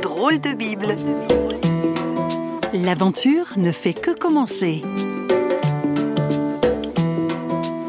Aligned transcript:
Drôle 0.00 0.40
de 0.40 0.52
Bible. 0.54 0.96
L'aventure 2.72 3.52
ne 3.56 3.72
fait 3.72 3.94
que 3.94 4.16
commencer. 4.16 4.82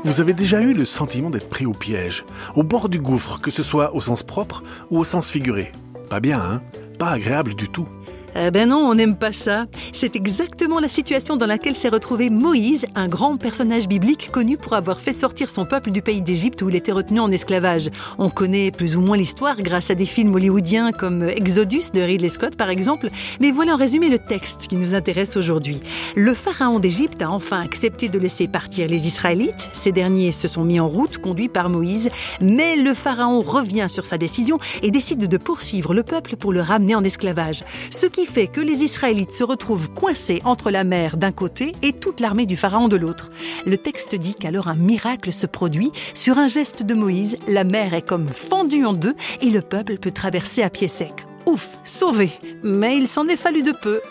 Vous 0.03 0.21
avez 0.21 0.33
déjà 0.33 0.61
eu 0.61 0.73
le 0.73 0.85
sentiment 0.85 1.29
d'être 1.29 1.49
pris 1.49 1.65
au 1.65 1.71
piège, 1.71 2.25
au 2.55 2.63
bord 2.63 2.89
du 2.89 2.99
gouffre, 2.99 3.39
que 3.39 3.51
ce 3.51 3.63
soit 3.63 3.95
au 3.95 4.01
sens 4.01 4.23
propre 4.23 4.63
ou 4.91 4.99
au 4.99 5.03
sens 5.03 5.29
figuré. 5.29 5.71
Pas 6.10 6.19
bien, 6.19 6.39
hein? 6.39 6.62
Pas 6.99 7.12
agréable 7.12 7.55
du 7.55 7.69
tout. 7.69 7.87
Eh 8.36 8.50
ben 8.50 8.70
non, 8.70 8.78
on 8.78 8.96
n'aime 8.96 9.15
pas 9.15 9.31
ça. 9.31 9.65
C'est 9.94 10.15
exactement 10.15 10.79
la 10.79 10.90
situation 10.90 11.36
dans 11.36 11.46
laquelle 11.46 11.76
s'est 11.76 11.90
retrouvé 11.90 12.32
Moïse, 12.32 12.86
un 12.96 13.08
grand 13.08 13.38
personnage 13.38 13.88
biblique 13.88 14.32
connu 14.32 14.58
pour 14.58 14.74
avoir 14.74 15.00
fait 15.00 15.13
sortir 15.13 15.52
son 15.52 15.65
peuple 15.65 15.92
du 15.92 16.02
pays 16.02 16.23
d'Égypte 16.23 16.64
où 16.64 16.70
il 16.70 16.76
était 16.76 16.91
retenu 16.91 17.20
en 17.20 17.30
esclavage. 17.30 17.91
On 18.18 18.32
connaît 18.32 18.72
plus 18.72 18.96
ou 18.98 19.02
moins 19.02 19.18
l'histoire 19.18 19.58
grâce 19.58 19.91
à 19.91 19.96
des 19.96 20.08
films 20.08 20.34
hollywoodiens 20.34 20.91
comme 20.91 21.23
Exodus 21.30 21.91
de 21.94 22.02
Ridley 22.02 22.30
Scott 22.30 22.55
par 22.55 22.72
exemple, 22.72 23.10
mais 23.40 23.52
voilà 23.52 23.76
en 23.76 23.77
résumé 23.77 24.10
le 24.10 24.18
texte 24.18 24.68
qui 24.68 24.77
nous 24.77 24.96
intéresse 24.96 25.38
aujourd'hui. 25.38 25.82
Le 26.16 26.34
pharaon 26.34 26.80
d'Égypte 26.80 27.22
a 27.22 27.30
enfin 27.30 27.62
accepté 27.62 28.10
de 28.10 28.18
laisser 28.18 28.48
partir 28.48 28.88
les 28.88 29.05
Israélites. 29.05 29.70
Ces 29.74 29.91
derniers 29.91 30.32
se 30.32 30.48
sont 30.48 30.63
mis 30.63 30.80
en 30.80 30.88
route, 30.88 31.20
conduits 31.20 31.50
par 31.50 31.70
Moïse, 31.70 32.10
mais 32.41 32.77
le 32.77 32.96
pharaon 32.96 33.41
revient 33.41 33.88
sur 33.90 34.05
sa 34.05 34.18
décision 34.18 34.58
et 34.82 34.90
décide 34.90 35.27
de 35.27 35.38
poursuivre 35.38 35.94
le 35.94 36.02
peuple 36.02 36.36
pour 36.36 36.52
le 36.52 36.62
ramener 36.62 36.96
en 36.96 37.04
esclavage. 37.04 37.63
Ce 37.91 38.08
qui 38.08 38.23
fait 38.26 38.48
que 38.48 38.62
les 38.62 38.84
Israélites 38.84 39.34
se 39.34 39.44
retrouvent 39.44 39.91
coincés 39.91 40.41
entre 40.45 40.72
la 40.72 40.84
mer 40.84 41.18
d'un 41.18 41.32
côté 41.32 41.73
et 41.82 41.94
toute 41.94 42.20
l'armée 42.20 42.46
du 42.46 42.58
Pharaon 42.58 42.88
de 42.88 42.96
l'autre. 42.96 43.32
Le 43.66 43.77
texte 43.77 44.16
dit 44.16 44.36
qu'alors 44.36 44.68
un 44.68 44.76
miracle 44.76 45.34
se 45.34 45.46
produit. 45.46 45.91
Sur 46.13 46.38
un 46.38 46.48
geste 46.48 46.84
de 46.84 46.94
Moïse, 46.94 47.38
la 47.48 47.63
mer 47.63 47.94
est 47.94 48.08
comme 48.08 48.27
fendue 48.27 48.86
en 48.86 48.94
deux 48.94 49.16
et 49.41 49.49
le 49.49 49.62
peuple 49.62 49.98
peut 49.98 50.12
traverser 50.12 50.63
à 50.63 50.70
pied 50.70 50.88
sec. 50.88 51.26
Ouf, 51.46 51.70
sauvé 51.84 52.32
Mais 52.63 52.98
il 52.98 53.08
s'en 53.08 53.27
est 53.27 53.38
fallu 53.38 53.63
de 53.63 53.72
peu. 53.72 54.01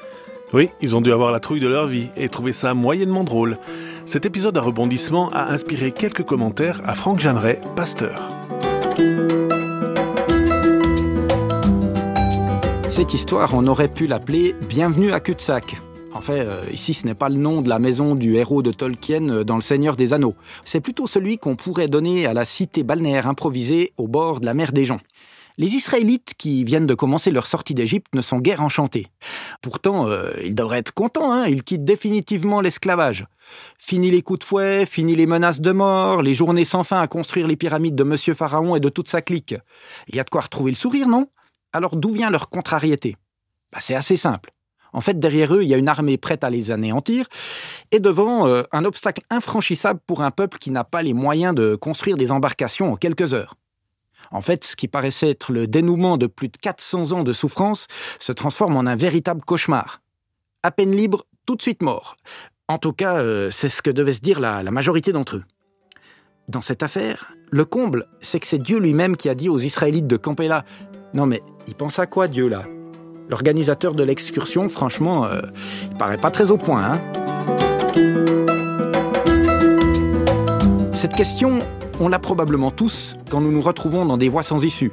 Oui, 0.53 0.69
ils 0.81 0.95
ont 0.95 1.01
dû 1.01 1.13
avoir 1.13 1.33
la 1.33 1.41
trouille 1.41 1.61
de 1.61 1.69
leur 1.69 1.87
vie 1.87 2.09
et 2.17 2.29
trouver 2.29 2.53
ça 2.53 2.75
moyennement 2.75 3.25
drôle. 3.25 3.59
Cet 4.05 4.27
épisode 4.27 4.57
à 4.59 4.61
rebondissement 4.61 5.31
a 5.31 5.51
inspiré 5.51 5.93
quelques 5.93 6.25
commentaires 6.25 6.83
à 6.85 6.95
Franck 6.95 7.21
Jeanneret, 7.21 7.61
pasteur. 7.75 8.31
Cette 12.93 13.15
histoire, 13.15 13.55
on 13.55 13.65
aurait 13.65 13.89
pu 13.89 14.07
l'appeler 14.07 14.55
Bienvenue 14.69 15.15
à 15.15 15.21
Cul-de-sac. 15.21 15.81
En 16.13 16.21
fait, 16.21 16.41
euh, 16.41 16.63
ici, 16.71 16.93
ce 16.93 17.07
n'est 17.07 17.15
pas 17.15 17.31
le 17.31 17.37
nom 17.37 17.63
de 17.63 17.69
la 17.71 17.79
maison 17.79 18.15
du 18.15 18.37
héros 18.37 18.61
de 18.61 18.71
Tolkien 18.71 19.31
euh, 19.31 19.45
dans 19.45 19.57
Le 19.57 19.63
Seigneur 19.63 19.97
des 19.97 20.13
Anneaux. 20.13 20.35
C'est 20.67 20.83
plutôt 20.83 21.07
celui 21.07 21.39
qu'on 21.39 21.57
pourrait 21.57 21.89
donner 21.89 22.27
à 22.27 22.35
la 22.35 22.45
cité 22.45 22.83
balnéaire 22.83 23.27
improvisée 23.27 23.95
au 23.97 24.09
bord 24.09 24.41
de 24.41 24.45
la 24.45 24.53
mer 24.53 24.73
des 24.73 24.85
Joncs. 24.85 25.01
Les 25.57 25.75
Israélites 25.75 26.35
qui 26.37 26.65
viennent 26.65 26.87
de 26.87 26.93
commencer 26.93 27.31
leur 27.31 27.47
sortie 27.47 27.73
d'Égypte 27.73 28.15
ne 28.15 28.21
sont 28.21 28.41
guère 28.41 28.61
enchantés. 28.61 29.07
Pourtant, 29.63 30.07
euh, 30.07 30.31
ils 30.45 30.55
devraient 30.55 30.81
être 30.81 30.93
contents, 30.93 31.33
hein, 31.33 31.47
ils 31.47 31.63
quittent 31.63 31.87
définitivement 31.87 32.61
l'esclavage. 32.61 33.25
Fini 33.79 34.11
les 34.11 34.21
coups 34.21 34.41
de 34.41 34.45
fouet, 34.45 34.85
fini 34.85 35.15
les 35.15 35.27
menaces 35.27 35.63
de 35.63 35.73
mort, 35.73 36.21
les 36.21 36.35
journées 36.35 36.67
sans 36.67 36.85
fin 36.85 37.01
à 37.01 37.07
construire 37.07 37.47
les 37.47 37.57
pyramides 37.57 37.95
de 37.95 38.05
Monsieur 38.05 38.35
Pharaon 38.35 38.77
et 38.77 38.81
de 38.81 38.91
toute 38.91 39.09
sa 39.09 39.23
clique. 39.23 39.55
Il 40.09 40.17
y 40.17 40.21
a 40.21 40.25
de 40.25 40.31
quoi 40.31 40.43
retrouver 40.43 40.73
le 40.73 40.77
sourire, 40.77 41.09
non? 41.09 41.29
Alors 41.73 41.97
d'où 41.97 42.13
vient 42.13 42.31
leur 42.31 42.49
contrariété? 42.49 43.17
Bah, 43.73 43.79
C'est 43.81 43.95
assez 43.95 44.17
simple. 44.17 44.53
En 44.93 45.01
fait, 45.01 45.19
derrière 45.19 45.55
eux, 45.55 45.63
il 45.63 45.69
y 45.69 45.75
a 45.75 45.79
une 45.79 45.89
armée 45.89 46.19
prête 46.19 46.45
à 46.45 46.51
les 46.51 46.71
anéantir, 46.71 47.27
et 47.91 48.01
devant, 48.01 48.47
euh, 48.47 48.63
un 48.73 48.85
obstacle 48.85 49.23
infranchissable 49.31 50.01
pour 50.07 50.23
un 50.23 50.31
peuple 50.31 50.59
qui 50.59 50.71
n'a 50.71 50.85
pas 50.85 51.03
les 51.03 51.15
moyens 51.15 51.55
de 51.55 51.75
construire 51.77 52.17
des 52.17 52.31
embarcations 52.31 52.93
en 52.93 52.97
quelques 52.97 53.33
heures. 53.33 53.55
En 54.31 54.41
fait, 54.41 54.65
ce 54.65 54.77
qui 54.77 54.89
paraissait 54.89 55.31
être 55.31 55.53
le 55.53 55.67
dénouement 55.67 56.17
de 56.17 56.27
plus 56.27 56.49
de 56.49 56.57
400 56.57 57.13
ans 57.13 57.23
de 57.23 57.33
souffrance 57.33 57.87
se 58.19 58.33
transforme 58.33 58.77
en 58.77 58.87
un 58.87 58.97
véritable 58.97 59.43
cauchemar. 59.45 60.01
À 60.63 60.71
peine 60.71 60.93
libre, 60.93 61.25
tout 61.47 61.57
de 61.57 61.63
suite 61.63 61.83
mort. 61.83 62.17
En 62.69 62.79
tout 62.79 62.93
cas, 62.93 63.19
euh, 63.19 63.51
c'est 63.51 63.69
ce 63.69 63.83
que 63.83 63.91
devait 63.91 64.15
se 64.15 64.21
dire 64.21 64.41
la, 64.41 64.63
majorité 64.71 65.13
d'entre 65.13 65.37
eux. 65.37 65.45
Dans 66.49 66.61
cette 66.61 66.83
affaire, 66.83 67.33
le 67.51 67.65
comble, 67.65 68.09
c'est 68.21 68.41
que 68.41 68.47
c'est 68.47 68.59
Dieu 68.59 68.79
lui-même 68.79 69.17
qui 69.17 69.29
a 69.29 69.35
dit 69.35 69.49
aux 69.49 69.59
Israélites 69.59 70.07
de 70.07 70.17
camper 70.17 70.49
là, 70.49 70.65
non 71.13 71.27
mais, 71.27 71.43
il 71.69 71.75
pense 71.75 71.99
à 71.99 72.07
quoi 72.07 72.29
Dieu 72.29 72.49
là? 72.49 72.65
L'organisateur 73.29 73.95
de 73.95 74.03
l'excursion, 74.03 74.69
franchement, 74.69 75.25
euh, 75.25 75.41
il 75.91 75.97
paraît 75.97 76.19
pas 76.19 76.31
très 76.31 76.51
au 76.51 76.59
point. 76.59 76.93
Hein 76.93 77.01
Cette 80.93 81.15
question, 81.15 81.61
on 82.01 82.09
l'a 82.09 82.19
probablement 82.19 82.71
tous 82.71 83.15
quand 83.31 83.41
nous 83.41 83.51
nous 83.51 83.61
retrouvons 83.61 84.05
dans 84.05 84.17
des 84.17 84.29
voies 84.29 84.43
sans 84.43 84.63
issue. 84.65 84.93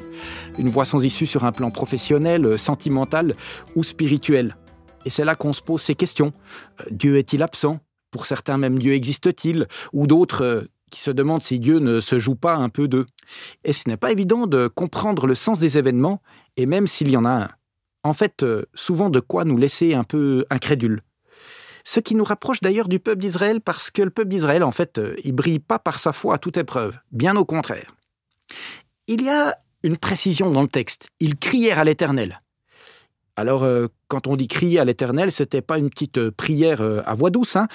Une 0.58 0.70
voie 0.70 0.86
sans 0.86 1.04
issue 1.04 1.26
sur 1.26 1.44
un 1.44 1.52
plan 1.52 1.72
professionnel, 1.72 2.58
sentimental 2.58 3.36
ou 3.76 3.84
spirituel. 3.84 4.56
Et 5.06 5.10
c'est 5.10 5.26
là 5.26 5.36
qu'on 5.36 5.54
se 5.54 5.62
pose 5.62 5.82
ces 5.82 5.96
questions. 5.96 6.34
Euh, 6.82 6.86
Dieu 6.92 7.18
est-il 7.18 7.44
absent? 7.44 7.80
Pour 8.12 8.26
certains 8.26 8.58
même, 8.58 8.80
Dieu 8.80 8.94
existe-t-il? 8.94 9.68
Ou 9.94 10.08
d'autres, 10.08 10.44
euh, 10.44 10.68
qui 10.90 11.00
se 11.02 11.12
demandent 11.12 11.44
si 11.44 11.60
Dieu 11.60 11.80
ne 11.80 12.02
se 12.02 12.20
joue 12.20 12.36
pas 12.36 12.56
un 12.56 12.70
peu 12.70 12.88
d'eux. 12.88 13.06
Et 13.64 13.74
ce 13.74 13.88
n'est 13.88 13.98
pas 13.98 14.12
évident 14.12 14.48
de 14.48 14.68
comprendre 14.68 15.28
le 15.28 15.36
sens 15.36 15.60
des 15.60 15.78
événements, 15.78 16.22
et 16.58 16.66
même 16.66 16.88
s'il 16.88 17.10
y 17.10 17.18
en 17.18 17.26
a 17.26 17.30
un. 17.30 17.50
En 18.04 18.14
fait, 18.14 18.44
euh, 18.44 18.66
souvent 18.74 19.10
de 19.10 19.20
quoi 19.20 19.46
nous 19.46 19.58
laisser 19.58 19.94
un 19.94 20.04
peu 20.04 20.46
incrédules. 20.50 21.02
Ce 21.84 22.00
qui 22.00 22.16
nous 22.16 22.24
rapproche 22.24 22.62
d'ailleurs 22.62 22.88
du 22.88 23.00
peuple 23.00 23.22
d'Israël, 23.22 23.62
parce 23.62 23.92
que 23.92 24.02
le 24.02 24.10
peuple 24.10 24.30
d'Israël, 24.30 24.64
en 24.64 24.72
fait, 24.72 24.98
euh, 24.98 25.16
il 25.24 25.34
brille 25.34 25.60
pas 25.60 25.80
par 25.80 26.00
sa 26.00 26.12
foi 26.12 26.36
à 26.36 26.38
toute 26.38 26.58
épreuve, 26.58 26.98
bien 27.12 27.36
au 27.36 27.46
contraire. 27.46 27.96
Il 29.08 29.24
y 29.24 29.30
a 29.30 29.58
une 29.84 29.98
précision 29.98 30.52
dans 30.52 30.62
le 30.62 30.68
texte. 30.68 31.10
Ils 31.20 31.38
crièrent 31.38 31.80
à 31.80 31.84
l'Éternel. 31.84 32.42
Alors, 33.40 33.64
euh, 33.64 33.88
quand 34.10 34.28
on 34.28 34.36
dit 34.36 34.48
crier 34.48 34.80
à 34.80 34.86
l'Éternel, 34.86 35.32
c'était 35.32 35.62
pas 35.62 35.78
une 35.78 35.90
petite 35.90 36.30
prière 36.32 36.82
à 37.06 37.16
voix 37.16 37.30
douce. 37.30 37.56
Hein. 37.56 37.68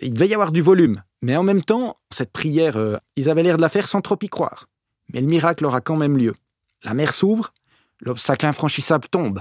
Il 0.00 0.14
devait 0.14 0.28
y 0.28 0.34
avoir 0.34 0.52
du 0.52 0.60
volume. 0.60 1.02
Mais 1.22 1.36
en 1.36 1.44
même 1.44 1.62
temps, 1.62 1.96
cette 2.10 2.32
prière, 2.32 2.76
euh, 2.76 2.96
ils 3.14 3.30
avaient 3.30 3.44
l'air 3.44 3.56
de 3.56 3.62
la 3.62 3.68
faire 3.68 3.86
sans 3.86 4.00
trop 4.00 4.18
y 4.20 4.28
croire. 4.28 4.68
Mais 5.12 5.20
le 5.20 5.28
miracle 5.28 5.64
aura 5.64 5.80
quand 5.80 5.96
même 5.96 6.18
lieu. 6.18 6.34
La 6.82 6.94
mer 6.94 7.14
s'ouvre, 7.14 7.52
l'obstacle 8.00 8.44
infranchissable 8.44 9.06
tombe. 9.08 9.40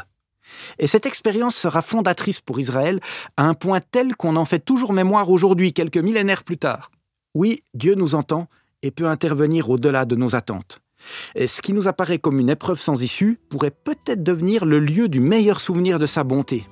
Et 0.78 0.86
cette 0.86 1.08
expérience 1.08 1.56
sera 1.56 1.82
fondatrice 1.82 2.40
pour 2.40 2.60
Israël 2.60 3.00
à 3.36 3.46
un 3.46 3.56
point 3.56 3.80
tel 3.82 4.16
qu'on 4.16 4.36
en 4.36 4.46
fait 4.46 4.60
toujours 4.60 4.94
mémoire 4.94 5.32
aujourd'hui, 5.32 5.74
quelques 5.74 5.98
millénaires 5.98 6.44
plus 6.44 6.58
tard. 6.58 6.92
Oui, 7.34 7.64
Dieu 7.74 7.96
nous 7.96 8.14
entend 8.14 8.48
et 8.84 8.92
peut 8.92 9.08
intervenir 9.08 9.70
au-delà 9.70 10.06
de 10.06 10.16
nos 10.16 10.36
attentes. 10.36 10.82
Ce 11.36 11.62
qui 11.62 11.74
nous 11.74 11.88
apparaît 11.88 12.20
comme 12.20 12.40
une 12.40 12.50
épreuve 12.50 12.82
sans 12.82 13.02
issue 13.02 13.40
pourrait 13.50 13.72
peut-être 13.72 14.24
devenir 14.24 14.66
le 14.66 14.80
lieu 14.80 15.10
du 15.10 15.20
meilleur 15.20 15.62
souvenir 15.62 16.00
de 16.00 16.06
sa 16.06 16.24
bonté. 16.24 16.68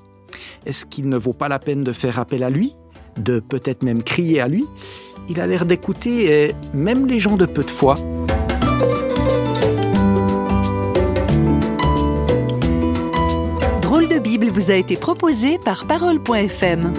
Est-ce 0.65 0.85
qu'il 0.85 1.09
ne 1.09 1.17
vaut 1.17 1.33
pas 1.33 1.47
la 1.47 1.59
peine 1.59 1.83
de 1.83 1.91
faire 1.91 2.19
appel 2.19 2.43
à 2.43 2.49
lui 2.49 2.75
de 3.17 3.39
peut-être 3.39 3.83
même 3.83 4.03
crier 4.03 4.39
à 4.41 4.47
lui, 4.47 4.65
il 5.29 5.39
a 5.39 5.47
l'air 5.47 5.65
d'écouter 5.65 6.53
même 6.73 7.05
les 7.05 7.19
gens 7.19 7.35
de 7.35 7.45
peu 7.45 7.63
de 7.63 7.69
foi. 7.69 7.95
Drôle 13.81 14.07
de 14.07 14.19
Bible 14.19 14.47
vous 14.47 14.71
a 14.71 14.75
été 14.75 14.95
proposé 14.95 15.57
par 15.59 15.85
parole.fm. 15.85 16.93